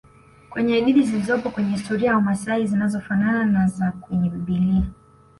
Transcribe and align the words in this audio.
Kwenye 0.49 0.79
hadithi 0.79 1.03
zilizopo 1.03 1.49
kwenye 1.49 1.69
historia 1.69 2.09
ya 2.09 2.15
wamasai 2.15 2.67
zinazofanana 2.67 3.45
na 3.45 3.67
za 3.67 3.91
kwenye 3.91 4.29
bibilia 4.29 4.83